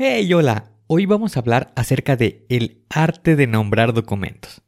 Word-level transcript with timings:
Hey, 0.00 0.32
hola. 0.32 0.70
Hoy 0.86 1.06
vamos 1.06 1.36
a 1.36 1.40
hablar 1.40 1.72
acerca 1.74 2.14
de 2.14 2.46
el 2.50 2.84
arte 2.88 3.34
de 3.34 3.48
nombrar 3.48 3.92
documentos. 3.92 4.62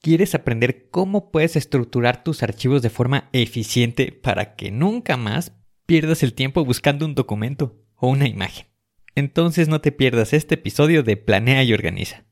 ¿Quieres 0.00 0.36
aprender 0.36 0.88
cómo 0.88 1.32
puedes 1.32 1.56
estructurar 1.56 2.22
tus 2.22 2.44
archivos 2.44 2.80
de 2.80 2.88
forma 2.88 3.28
eficiente 3.32 4.12
para 4.12 4.54
que 4.54 4.70
nunca 4.70 5.16
más 5.16 5.52
pierdas 5.84 6.22
el 6.22 6.34
tiempo 6.34 6.64
buscando 6.64 7.04
un 7.06 7.16
documento 7.16 7.82
o 7.96 8.06
una 8.06 8.28
imagen? 8.28 8.68
Entonces 9.16 9.66
no 9.66 9.80
te 9.80 9.90
pierdas 9.90 10.32
este 10.32 10.54
episodio 10.54 11.02
de 11.02 11.16
Planea 11.16 11.64
y 11.64 11.72
Organiza. 11.72 12.24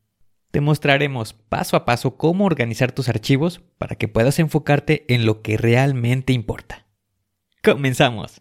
Te 0.53 0.61
mostraremos 0.61 1.33
paso 1.33 1.77
a 1.77 1.85
paso 1.85 2.17
cómo 2.17 2.45
organizar 2.45 2.93
tus 2.93 3.09
archivos 3.09 3.61
para 3.77 3.97
que 3.97 4.07
puedas 4.07 4.39
enfocarte 4.39 5.05
en 5.13 5.27
lo 5.27 5.43
que 5.43 5.57
realmente 5.57 6.33
importa. 6.33 6.87
¡Comenzamos! 7.61 8.41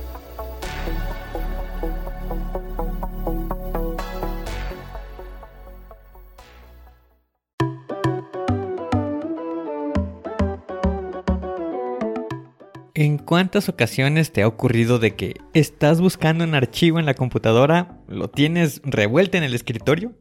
¿En 12.93 13.17
cuántas 13.17 13.69
ocasiones 13.69 14.33
te 14.33 14.41
ha 14.41 14.47
ocurrido 14.47 14.99
de 14.99 15.15
que 15.15 15.35
estás 15.53 16.01
buscando 16.01 16.43
un 16.43 16.55
archivo 16.55 16.99
en 16.99 17.05
la 17.05 17.13
computadora, 17.13 17.97
lo 18.09 18.29
tienes 18.29 18.81
revuelto 18.83 19.37
en 19.37 19.43
el 19.43 19.53
escritorio 19.53 20.11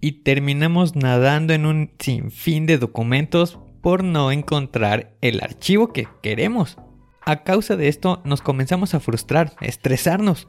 y 0.00 0.24
terminamos 0.24 0.96
nadando 0.96 1.52
en 1.52 1.66
un 1.66 1.92
sinfín 2.00 2.66
de 2.66 2.78
documentos 2.78 3.60
por 3.80 4.02
no 4.02 4.32
encontrar 4.32 5.14
el 5.20 5.40
archivo 5.40 5.92
que 5.92 6.08
queremos? 6.20 6.78
A 7.24 7.44
causa 7.44 7.76
de 7.76 7.86
esto 7.86 8.20
nos 8.24 8.42
comenzamos 8.42 8.94
a 8.94 9.00
frustrar, 9.00 9.54
estresarnos, 9.60 10.48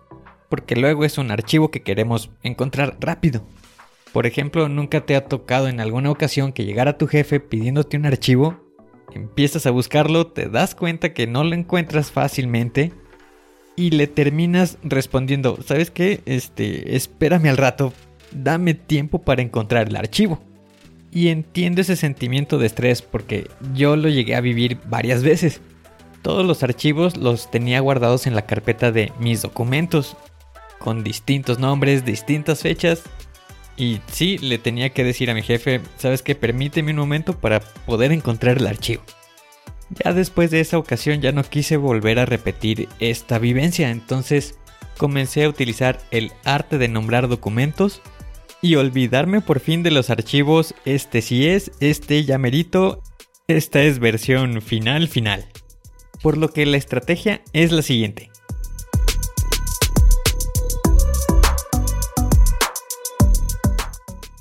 porque 0.49 0.75
luego 0.75 1.05
es 1.05 1.19
un 1.19 1.29
archivo 1.29 1.69
que 1.69 1.83
queremos 1.83 2.31
encontrar 2.41 2.97
rápido. 2.99 3.45
Por 4.13 4.25
ejemplo, 4.25 4.67
¿nunca 4.67 5.05
te 5.05 5.15
ha 5.15 5.25
tocado 5.25 5.67
en 5.67 5.79
alguna 5.79 6.09
ocasión 6.09 6.53
que 6.53 6.65
llegara 6.65 6.97
tu 6.97 7.05
jefe 7.05 7.39
pidiéndote 7.39 7.97
un 7.97 8.07
archivo 8.07 8.64
Empiezas 9.15 9.65
a 9.65 9.71
buscarlo, 9.71 10.27
te 10.27 10.49
das 10.49 10.75
cuenta 10.75 11.13
que 11.13 11.25
no 11.25 11.45
lo 11.45 11.55
encuentras 11.55 12.11
fácilmente 12.11 12.91
y 13.77 13.91
le 13.91 14.07
terminas 14.07 14.77
respondiendo, 14.83 15.57
¿sabes 15.65 15.89
qué? 15.89 16.19
Este, 16.25 16.97
espérame 16.97 17.47
al 17.47 17.55
rato, 17.55 17.93
dame 18.33 18.73
tiempo 18.73 19.19
para 19.21 19.41
encontrar 19.41 19.87
el 19.87 19.95
archivo. 19.95 20.41
Y 21.11 21.29
entiendo 21.29 21.79
ese 21.79 21.95
sentimiento 21.95 22.57
de 22.57 22.65
estrés 22.65 23.01
porque 23.01 23.49
yo 23.73 23.95
lo 23.95 24.09
llegué 24.09 24.35
a 24.35 24.41
vivir 24.41 24.79
varias 24.89 25.23
veces. 25.23 25.61
Todos 26.21 26.45
los 26.45 26.61
archivos 26.61 27.15
los 27.15 27.49
tenía 27.49 27.79
guardados 27.79 28.27
en 28.27 28.35
la 28.35 28.45
carpeta 28.45 28.91
de 28.91 29.13
mis 29.17 29.41
documentos, 29.41 30.17
con 30.77 31.05
distintos 31.05 31.57
nombres, 31.57 32.03
distintas 32.03 32.63
fechas 32.63 33.03
y 33.77 33.99
sí, 34.07 34.37
le 34.37 34.57
tenía 34.57 34.89
que 34.89 35.03
decir 35.03 35.29
a 35.29 35.33
mi 35.33 35.41
jefe, 35.41 35.81
¿sabes 35.97 36.21
qué? 36.21 36.35
Permíteme 36.35 36.91
un 36.91 36.97
momento 36.97 37.37
para 37.37 37.59
poder 37.59 38.11
encontrar 38.11 38.57
el 38.57 38.67
archivo. 38.67 39.03
Ya 40.03 40.13
después 40.13 40.51
de 40.51 40.61
esa 40.61 40.77
ocasión 40.77 41.21
ya 41.21 41.31
no 41.31 41.43
quise 41.43 41.77
volver 41.77 42.19
a 42.19 42.25
repetir 42.25 42.89
esta 42.99 43.37
vivencia, 43.37 43.91
entonces 43.91 44.57
comencé 44.97 45.43
a 45.43 45.49
utilizar 45.49 45.99
el 46.11 46.31
arte 46.43 46.77
de 46.77 46.87
nombrar 46.87 47.27
documentos 47.27 48.01
y 48.61 48.75
olvidarme 48.75 49.41
por 49.41 49.59
fin 49.59 49.83
de 49.83 49.91
los 49.91 50.09
archivos, 50.09 50.73
este 50.85 51.21
sí 51.21 51.47
es, 51.47 51.71
este 51.81 52.23
ya 52.23 52.37
merito, 52.37 53.03
esta 53.47 53.83
es 53.83 53.99
versión 53.99 54.61
final 54.61 55.07
final. 55.07 55.45
Por 56.23 56.37
lo 56.37 56.49
que 56.49 56.65
la 56.65 56.77
estrategia 56.77 57.41
es 57.53 57.71
la 57.71 57.83
siguiente. 57.83 58.31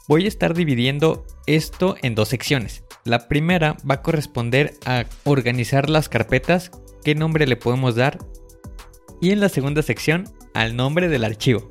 Voy 0.07 0.27
a 0.27 0.29
estar 0.29 0.53
dividiendo 0.53 1.25
esto 1.47 1.97
en 2.03 2.15
dos 2.15 2.29
secciones. 2.29 2.85
La 3.05 3.27
primera 3.27 3.79
va 3.91 3.97
a 3.97 4.03
corresponder 4.03 4.75
a 4.85 5.07
organizar 5.25 5.89
las 5.89 6.11
carpetas, 6.11 6.71
qué 7.03 7.15
nombre 7.15 7.47
le 7.47 7.57
podemos 7.57 7.95
dar, 7.95 8.19
y 9.23 9.31
en 9.31 9.41
la 9.41 9.49
segunda 9.49 9.81
sección 9.81 10.25
al 10.53 10.77
nombre 10.77 11.09
del 11.09 11.25
archivo. 11.25 11.71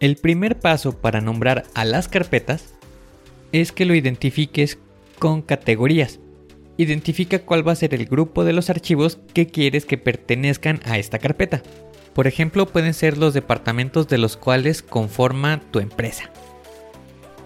El 0.00 0.16
primer 0.16 0.58
paso 0.58 1.02
para 1.02 1.20
nombrar 1.20 1.64
a 1.74 1.84
las 1.84 2.08
carpetas 2.08 2.72
es 3.52 3.72
que 3.72 3.84
lo 3.84 3.94
identifiques 3.94 4.78
con 5.18 5.42
categorías. 5.42 6.18
Identifica 6.78 7.40
cuál 7.40 7.68
va 7.68 7.72
a 7.72 7.76
ser 7.76 7.92
el 7.92 8.06
grupo 8.06 8.42
de 8.42 8.54
los 8.54 8.70
archivos 8.70 9.18
que 9.34 9.48
quieres 9.48 9.84
que 9.84 9.98
pertenezcan 9.98 10.80
a 10.86 10.96
esta 10.96 11.18
carpeta. 11.18 11.62
Por 12.14 12.26
ejemplo, 12.26 12.64
pueden 12.64 12.94
ser 12.94 13.18
los 13.18 13.34
departamentos 13.34 14.08
de 14.08 14.16
los 14.16 14.38
cuales 14.38 14.80
conforma 14.80 15.60
tu 15.70 15.78
empresa 15.80 16.32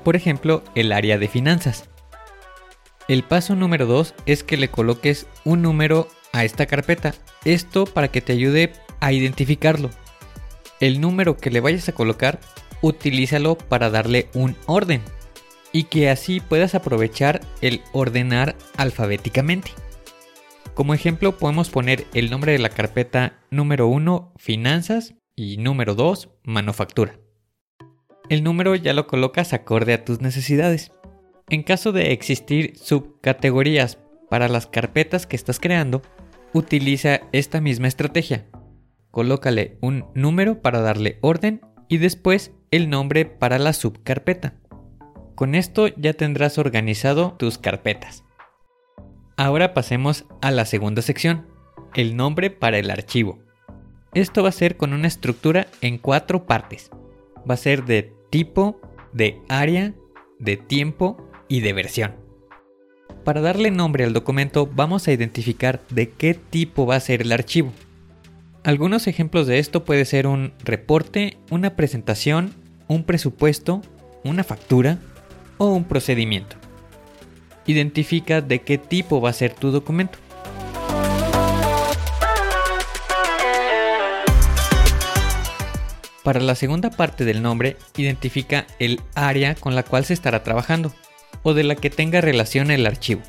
por 0.05 0.15
ejemplo 0.17 0.63
el 0.75 0.93
área 0.93 1.19
de 1.19 1.29
finanzas. 1.29 1.89
El 3.09 3.23
paso 3.23 3.55
número 3.57 3.87
2 3.87 4.15
es 4.27 4.45
que 4.45 4.57
le 4.57 4.69
coloques 4.69 5.27
un 5.45 5.63
número 5.63 6.09
a 6.33 6.45
esta 6.45 6.67
carpeta, 6.67 7.15
esto 7.45 7.85
para 7.85 8.09
que 8.09 8.21
te 8.21 8.33
ayude 8.33 8.73
a 9.01 9.13
identificarlo. 9.13 9.91
El 10.81 11.01
número 11.01 11.37
que 11.37 11.51
le 11.51 11.61
vayas 11.61 11.89
a 11.89 11.93
colocar, 11.93 12.41
utilízalo 12.83 13.57
para 13.57 13.91
darle 13.91 14.29
un 14.35 14.57
orden 14.67 15.03
y 15.73 15.85
que 15.85 16.09
así 16.09 16.41
puedas 16.41 16.75
aprovechar 16.75 17.41
el 17.61 17.83
ordenar 17.93 18.57
alfabéticamente. 18.77 19.73
Como 20.75 20.95
ejemplo 20.95 21.37
podemos 21.39 21.71
poner 21.71 22.07
el 22.15 22.31
nombre 22.31 22.53
de 22.53 22.59
la 22.59 22.69
carpeta 22.69 23.39
número 23.51 23.87
1 23.87 24.33
finanzas 24.37 25.15
y 25.37 25.57
número 25.59 25.95
2 25.95 26.31
manufactura. 26.43 27.24
El 28.31 28.43
número 28.43 28.75
ya 28.75 28.95
lo 28.95 29.07
colocas 29.07 29.53
acorde 29.53 29.93
a 29.93 30.05
tus 30.05 30.21
necesidades. 30.23 30.93
En 31.51 31.63
caso 31.63 31.93
de 31.93 32.13
existir 32.13 32.73
subcategorías 32.77 33.99
para 34.31 34.49
las 34.49 34.67
carpetas 34.67 35.27
que 35.27 35.37
estás 35.37 35.61
creando, 35.61 36.01
utiliza 36.55 37.21
esta 37.33 37.61
misma 37.61 37.89
estrategia. 37.89 38.47
Colócale 39.11 39.77
un 39.83 40.07
número 40.15 40.63
para 40.63 40.81
darle 40.81 41.19
orden 41.21 41.61
y 41.89 41.99
después 41.99 42.53
el 42.71 42.89
nombre 42.89 43.27
para 43.27 43.59
la 43.59 43.75
subcarpeta. 43.75 44.55
Con 45.35 45.55
esto 45.55 45.89
ya 45.89 46.15
tendrás 46.15 46.57
organizado 46.57 47.35
tus 47.39 47.59
carpetas. 47.59 48.25
Ahora 49.37 49.75
pasemos 49.75 50.25
a 50.41 50.51
la 50.51 50.65
segunda 50.65 51.03
sección, 51.03 51.47
el 51.95 52.17
nombre 52.17 52.51
para 52.51 52.79
el 52.79 52.91
archivo. 52.91 53.41
Esto 54.15 54.43
va 54.43 54.49
a 54.49 54.53
ser 54.53 54.79
con 54.79 54.95
una 54.95 55.09
estructura 55.09 55.67
en 55.83 55.99
cuatro 55.99 56.47
partes 56.47 56.91
va 57.49 57.55
a 57.55 57.59
ser 57.59 57.85
de 57.85 58.13
tipo, 58.31 58.81
de 59.13 59.41
área, 59.49 59.95
de 60.39 60.57
tiempo 60.57 61.29
y 61.49 61.61
de 61.61 61.73
versión. 61.73 62.15
Para 63.25 63.41
darle 63.41 63.71
nombre 63.71 64.05
al 64.05 64.13
documento 64.13 64.69
vamos 64.71 65.09
a 65.09 65.13
identificar 65.13 65.81
de 65.91 66.11
qué 66.11 66.35
tipo 66.35 66.87
va 66.87 66.97
a 66.97 67.01
ser 67.01 67.23
el 67.23 67.33
archivo. 67.33 67.73
Algunos 68.65 69.07
ejemplos 69.07 69.47
de 69.47 69.59
esto 69.59 69.85
puede 69.85 70.05
ser 70.05 70.27
un 70.27 70.53
reporte, 70.65 71.39
una 71.51 71.77
presentación, 71.77 72.55
un 72.89 73.05
presupuesto, 73.05 73.83
una 74.25 74.45
factura 74.45 74.99
o 75.59 75.67
un 75.67 75.85
procedimiento. 75.85 76.57
Identifica 77.67 78.41
de 78.41 78.61
qué 78.61 78.79
tipo 78.79 79.21
va 79.21 79.31
a 79.31 79.35
ser 79.35 79.55
tu 79.55 79.71
documento. 79.71 80.19
Para 86.25 86.41
la 86.41 86.55
segunda 86.55 86.91
parte 86.91 87.27
del 87.27 87.43
nombre, 87.43 87.77
identifica 87.97 88.67
el 88.79 89.01
área 89.15 89.55
con 89.55 89.75
la 89.75 89.83
cual 89.83 90.07
se 90.07 90.15
estará 90.15 90.43
trabajando 90.43 90.93
o 91.43 91.53
de 91.53 91.65
la 91.65 91.77
que 91.77 91.91
tenga 91.91 92.23
relación 92.23 92.71
el 92.71 92.87
archivo. 92.87 93.21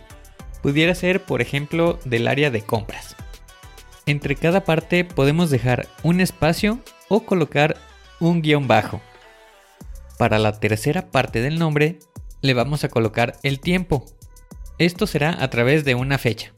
Pudiera 0.63 0.95
ser, 0.95 1.21
por 1.21 1.41
ejemplo, 1.41 1.99
del 2.05 2.27
área 2.27 2.49
de 2.49 2.61
compras. 2.61 3.17
Entre 4.05 4.37
cada 4.37 4.63
parte 4.63 5.03
podemos 5.03 5.49
dejar 5.49 5.89
un 6.03 6.21
espacio 6.21 6.79
o 7.09 7.25
colocar 7.25 7.75
un 8.21 8.41
guion 8.41 8.65
bajo. 8.67 9.01
Para 10.17 10.39
la 10.39 10.57
tercera 10.57 11.11
parte 11.11 11.41
del 11.41 11.59
nombre, 11.59 11.99
le 12.41 12.53
vamos 12.53 12.85
a 12.85 12.89
colocar 12.89 13.35
el 13.43 13.59
tiempo. 13.59 14.05
Esto 14.77 15.05
será 15.05 15.43
a 15.43 15.49
través 15.49 15.83
de 15.83 15.95
una 15.95 16.17
fecha. 16.17 16.53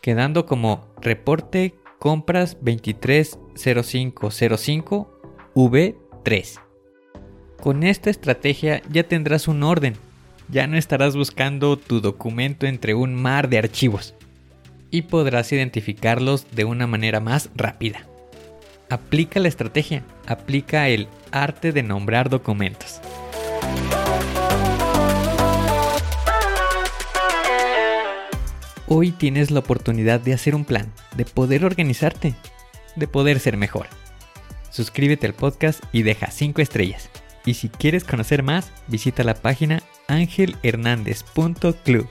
quedando 0.00 0.46
como 0.46 0.86
reporte 1.00 1.74
compras 2.02 2.58
230505 2.62 5.20
V3. 5.54 6.60
Con 7.60 7.84
esta 7.84 8.10
estrategia 8.10 8.82
ya 8.90 9.04
tendrás 9.04 9.46
un 9.46 9.62
orden, 9.62 9.94
ya 10.48 10.66
no 10.66 10.76
estarás 10.76 11.14
buscando 11.14 11.76
tu 11.76 12.00
documento 12.00 12.66
entre 12.66 12.94
un 12.94 13.14
mar 13.14 13.48
de 13.48 13.58
archivos 13.58 14.16
y 14.90 15.02
podrás 15.02 15.52
identificarlos 15.52 16.44
de 16.50 16.64
una 16.64 16.88
manera 16.88 17.20
más 17.20 17.50
rápida. 17.54 18.04
Aplica 18.90 19.38
la 19.38 19.46
estrategia, 19.46 20.02
aplica 20.26 20.88
el 20.88 21.06
arte 21.30 21.70
de 21.70 21.84
nombrar 21.84 22.30
documentos. 22.30 23.00
Hoy 28.94 29.10
tienes 29.10 29.50
la 29.50 29.60
oportunidad 29.60 30.20
de 30.20 30.34
hacer 30.34 30.54
un 30.54 30.66
plan, 30.66 30.92
de 31.16 31.24
poder 31.24 31.64
organizarte, 31.64 32.34
de 32.94 33.08
poder 33.08 33.40
ser 33.40 33.56
mejor. 33.56 33.86
Suscríbete 34.68 35.26
al 35.26 35.32
podcast 35.32 35.82
y 35.92 36.02
deja 36.02 36.30
5 36.30 36.60
estrellas. 36.60 37.08
Y 37.46 37.54
si 37.54 37.70
quieres 37.70 38.04
conocer 38.04 38.42
más, 38.42 38.70
visita 38.88 39.24
la 39.24 39.32
página 39.32 39.82
angelhernandez.club. 40.08 42.06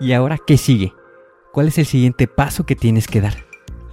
¿Y 0.00 0.12
ahora 0.14 0.38
qué 0.38 0.56
sigue? 0.56 0.94
¿Cuál 1.52 1.68
es 1.68 1.76
el 1.76 1.84
siguiente 1.84 2.26
paso 2.26 2.64
que 2.64 2.76
tienes 2.76 3.06
que 3.06 3.20
dar? 3.20 3.53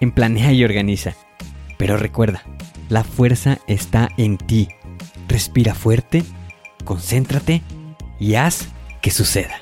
en 0.00 0.12
Planea 0.12 0.52
y 0.52 0.64
Organiza. 0.64 1.14
Pero 1.78 1.96
recuerda, 1.96 2.42
la 2.88 3.04
fuerza 3.04 3.58
está 3.66 4.08
en 4.16 4.38
ti. 4.38 4.68
Respira 5.28 5.74
fuerte, 5.74 6.22
concéntrate 6.84 7.62
y 8.18 8.34
haz 8.34 8.68
que 9.02 9.10
suceda. 9.10 9.60